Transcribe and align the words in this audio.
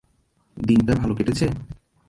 দিনটা 0.57 0.93
ভালো 0.95 1.13
কেটেছে? 1.15 1.45